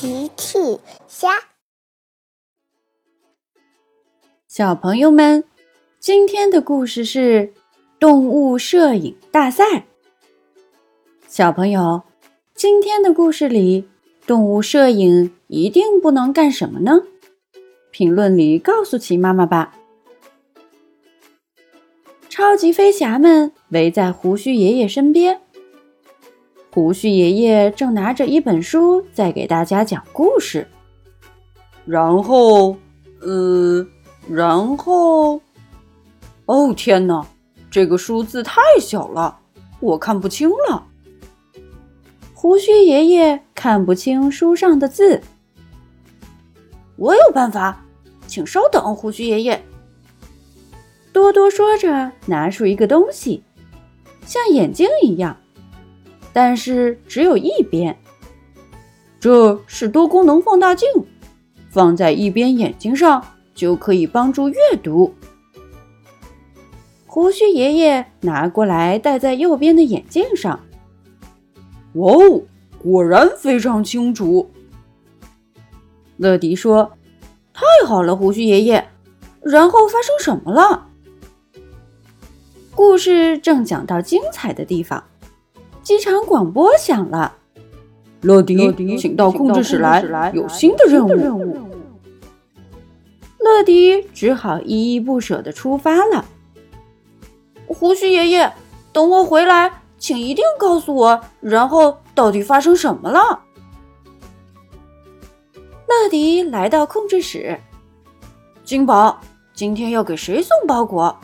[0.00, 0.58] 奇趣
[1.06, 1.28] 虾，
[4.48, 5.44] 小朋友们，
[5.98, 7.52] 今天的故事是
[7.98, 9.84] 动物摄影大赛。
[11.28, 12.02] 小朋友，
[12.54, 13.90] 今天的故事里，
[14.26, 17.02] 动物摄影一定不能干什么呢？
[17.90, 19.76] 评论里告诉奇妈妈吧。
[22.30, 25.42] 超级飞侠们围在胡须爷爷身边。
[26.72, 30.68] 胡须爷爷正拿着一本书在给大家讲故事，
[31.84, 32.76] 然后，
[33.20, 33.84] 呃，
[34.28, 35.40] 然后，
[36.46, 37.26] 哦天哪，
[37.68, 39.40] 这个数字太小了，
[39.80, 40.86] 我看不清了。
[42.32, 45.20] 胡须爷爷看不清书上的字。
[46.96, 47.84] 我有办法，
[48.28, 49.60] 请稍等，胡须爷爷。
[51.12, 53.42] 多多说着，拿出一个东西，
[54.24, 55.36] 像眼镜一样。
[56.32, 57.96] 但是只有一边，
[59.18, 60.88] 这是多功能放大镜，
[61.70, 65.14] 放在一边眼睛上就可以帮助阅读。
[67.06, 70.60] 胡须爷爷拿过来戴在右边的眼镜上。
[71.94, 72.42] 哦，
[72.78, 74.48] 果然非常清楚。
[76.16, 76.92] 乐迪说
[77.52, 78.88] ：“太好了，胡须爷爷。”
[79.42, 80.86] 然后发生什么了？
[82.74, 85.02] 故事正讲到精彩的地方。
[85.82, 87.36] 机场广播响了，
[88.20, 91.56] 乐迪，请到控制室来，有新的任务。
[93.38, 96.24] 乐迪只好依依不舍的出发了。
[97.66, 98.52] 胡须爷爷，
[98.92, 103.40] 等我回来，请一定告诉我，然后到底发生什么了？
[105.88, 107.58] 乐迪来到控制室，
[108.62, 109.20] 金宝，
[109.54, 111.18] 今天要给谁送包裹？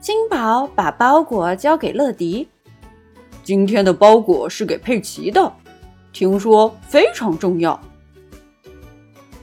[0.00, 2.48] 金宝把包裹交给乐迪。
[3.42, 5.52] 今天的包裹是给佩奇的，
[6.12, 7.78] 听说非常重要。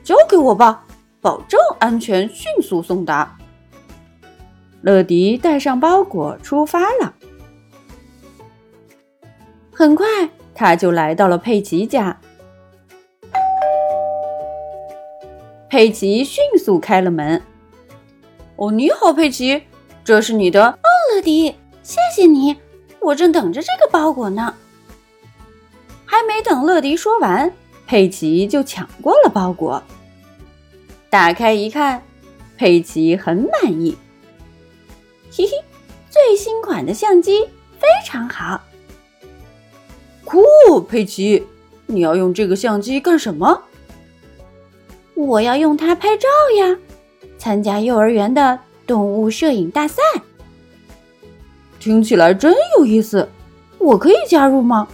[0.04, 0.86] 交给我吧，
[1.20, 3.38] 保证安全，迅速送达。
[4.82, 7.14] 乐迪带上包裹出发了。
[9.72, 10.08] 很快，
[10.56, 12.20] 他就来到了佩奇家。
[15.70, 17.42] 佩奇迅速开了门。
[18.56, 19.64] 哦，你好，佩奇，
[20.04, 20.68] 这是你的。
[20.70, 20.84] 哦，
[21.14, 21.54] 乐迪，
[21.84, 22.56] 谢谢你。
[23.00, 24.54] 我正等着这个包裹呢，
[26.06, 27.52] 还没等乐迪说完，
[27.86, 29.82] 佩奇就抢过了包裹。
[31.10, 32.04] 打开一看，
[32.58, 33.98] 佩奇很满意，
[35.32, 35.52] 嘿嘿，
[36.10, 37.46] 最新款的相机
[37.80, 38.62] 非常好。
[40.26, 40.42] 酷，
[40.82, 41.48] 佩奇，
[41.86, 43.64] 你要用这个相机干什么？
[45.16, 46.28] 我要用它拍照
[46.60, 46.78] 呀，
[47.38, 50.02] 参加幼儿园的动物摄影大赛。
[51.88, 53.30] 听起来真有意思，
[53.78, 54.86] 我可以加入吗？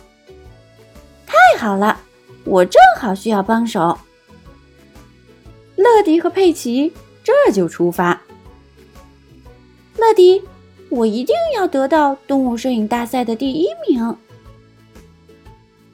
[1.25, 1.99] 太好了，
[2.43, 3.97] 我正好需要帮手。
[5.75, 6.93] 乐迪和佩奇
[7.23, 8.21] 这就出发。
[9.97, 10.43] 乐迪，
[10.89, 14.15] 我一定要得到动物摄影大赛的第一名。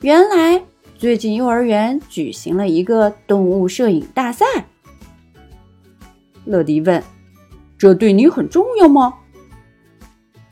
[0.02, 0.62] 原来
[0.98, 4.46] 最近幼儿园举行了一个动物摄影大赛。
[6.44, 7.02] 乐迪问
[7.80, 9.14] ：“这对你很重要吗？”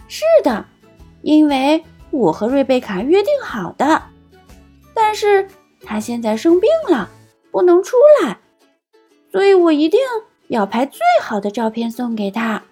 [0.07, 0.66] 是的，
[1.22, 4.03] 因为我和瑞贝卡约定好的，
[4.94, 5.47] 但是
[5.81, 7.09] 他现在生病了，
[7.51, 8.40] 不能出来，
[9.31, 10.00] 所以我一定
[10.47, 12.63] 要拍最好的照片送给他。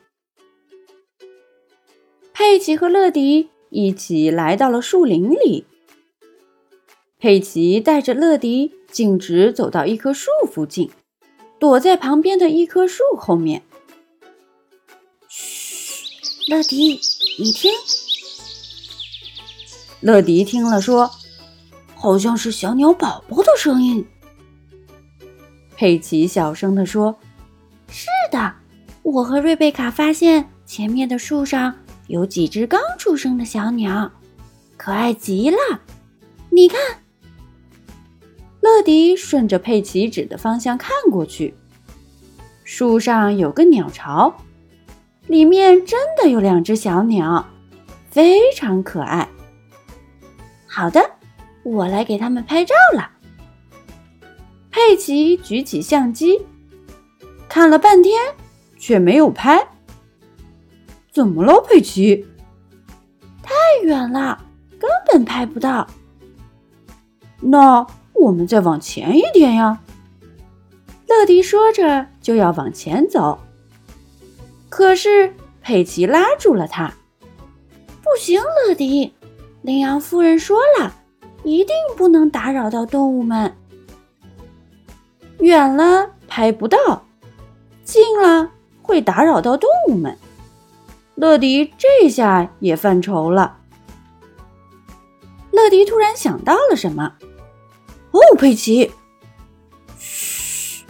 [2.33, 5.65] 佩奇和乐迪一起来到了树林里，
[7.19, 10.89] 佩奇带着乐迪径直走到一棵树附近，
[11.59, 13.61] 躲在旁边的一棵树后面。
[15.27, 16.05] 嘘，
[16.49, 16.99] 乐迪。
[17.37, 17.69] 你听，
[19.99, 21.11] 乐迪听了说
[21.93, 24.05] ：“好像是小鸟宝宝的声音。”
[25.75, 27.13] 佩奇小声的说
[27.91, 28.53] ：“是的，
[29.03, 31.75] 我和瑞贝卡发现前面的树上
[32.07, 34.09] 有几只刚出生的小鸟，
[34.77, 35.57] 可爱极了。
[36.49, 36.79] 你看。”
[38.61, 41.53] 乐迪顺着佩奇指的方向看过去，
[42.63, 44.33] 树上有个鸟巢。
[45.27, 47.45] 里面真的有两只小鸟，
[48.09, 49.27] 非常可爱。
[50.67, 51.01] 好的，
[51.63, 53.09] 我来给他们拍照了。
[54.69, 56.45] 佩奇举起相机，
[57.49, 58.21] 看了半天，
[58.77, 59.67] 却没有拍。
[61.11, 62.27] 怎么了，佩奇？
[63.41, 64.43] 太远了，
[64.77, 65.87] 根本拍不到。
[67.39, 69.79] 那我们再往前一点呀。
[71.07, 73.39] 乐迪说着，就要往前走。
[74.75, 76.93] 可是佩奇拉住了他，
[78.03, 79.13] 不行，乐迪，
[79.61, 80.93] 羚羊夫人说了，
[81.45, 83.55] 一定不能打扰到动物们。
[85.39, 87.05] 远了拍不到，
[87.85, 88.51] 近了
[88.81, 90.17] 会打扰到动物们。
[91.15, 93.59] 乐迪这下也犯愁了。
[95.51, 97.13] 乐迪突然想到了什么，
[98.11, 98.91] 哦，佩奇，
[99.97, 100.83] 嘘，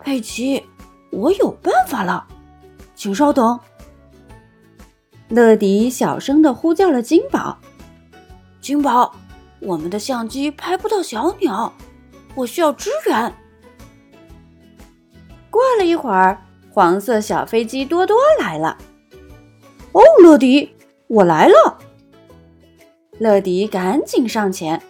[0.00, 0.64] 佩奇，
[1.10, 2.26] 我有办法了，
[3.06, 3.60] 请稍等。
[5.28, 7.56] 乐迪小声的呼叫了金宝
[8.60, 9.14] ：“金宝，
[9.60, 11.72] 我们的相机拍不到小鸟，
[12.34, 13.32] 我需要支援。”
[15.50, 16.42] 过了一会儿，
[16.72, 18.76] 黄色小飞机多多来了。
[19.92, 20.74] 哦，乐迪，
[21.06, 21.78] 我来了。
[23.20, 24.82] 乐迪赶紧上前，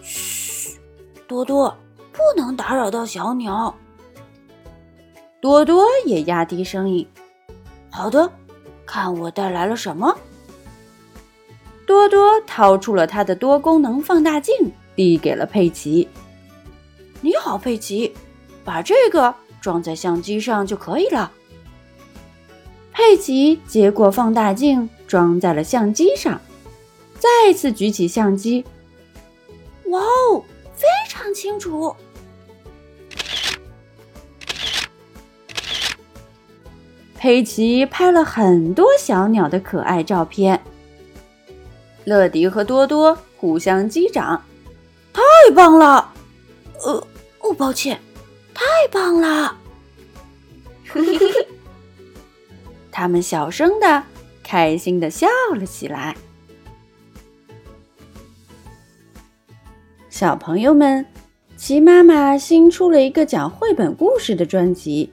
[0.00, 0.78] 嘘，
[1.26, 1.76] 多多，
[2.12, 3.74] 不能打扰到小鸟。
[5.40, 7.04] 多多也压低声音
[7.92, 8.32] ：“好的，
[8.86, 10.16] 看我带来了什么。”
[11.86, 14.54] 多多掏出了他的多功能放大镜，
[14.96, 16.08] 递给了佩奇。
[17.20, 18.14] “你好，佩奇，
[18.64, 21.30] 把这个装在相机上就可以了。”
[22.92, 26.40] 佩奇接过放大镜，装在了相机上。
[27.18, 28.64] 再次举起相机，
[29.86, 30.42] 哇哦，
[30.74, 31.94] 非常清楚！
[37.22, 40.60] 佩奇拍了很多小鸟的可爱照片。
[42.02, 44.42] 乐迪和多多互相击掌，
[45.12, 45.22] 太
[45.54, 46.12] 棒了！
[46.84, 47.06] 呃，
[47.38, 47.96] 哦，抱歉，
[48.52, 49.56] 太棒了！
[52.90, 54.02] 他们小声的、
[54.42, 56.16] 开心的笑了起来。
[60.10, 61.06] 小朋友们，
[61.56, 65.12] 齐妈妈新出了一个讲绘本故事的专辑，